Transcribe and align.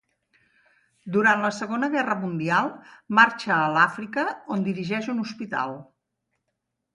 Durant 1.17 1.43
la 1.43 1.51
Segona 1.57 1.89
Guerra 1.95 2.15
Mundial, 2.21 2.69
marxa 3.19 3.53
a 3.57 3.69
l'Àfrica, 3.75 4.25
on 4.57 4.65
dirigeix 4.71 5.11
un 5.15 5.21
hospital. 5.27 5.77